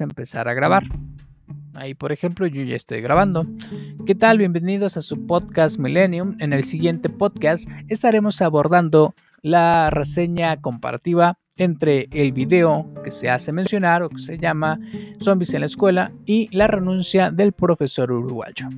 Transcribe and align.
empezar 0.00 0.48
a 0.48 0.54
grabar. 0.54 0.84
Ahí, 1.74 1.94
por 1.94 2.10
ejemplo, 2.10 2.46
yo 2.46 2.62
ya 2.62 2.74
estoy 2.74 3.00
grabando. 3.00 3.46
¿Qué 4.04 4.14
tal? 4.14 4.38
Bienvenidos 4.38 4.96
a 4.96 5.00
su 5.00 5.26
podcast 5.26 5.78
Millennium. 5.78 6.36
En 6.40 6.52
el 6.52 6.64
siguiente 6.64 7.08
podcast 7.08 7.70
estaremos 7.88 8.42
abordando 8.42 9.14
la 9.42 9.90
reseña 9.90 10.60
comparativa 10.60 11.38
entre 11.56 12.08
el 12.12 12.32
video 12.32 12.92
que 13.04 13.10
se 13.10 13.30
hace 13.30 13.52
mencionar 13.52 14.02
o 14.02 14.08
que 14.08 14.18
se 14.18 14.38
llama 14.38 14.80
Zombies 15.20 15.54
en 15.54 15.60
la 15.60 15.66
escuela 15.66 16.12
y 16.24 16.48
la 16.56 16.66
renuncia 16.66 17.30
del 17.30 17.52
profesor 17.52 18.10
uruguayo. 18.10 18.68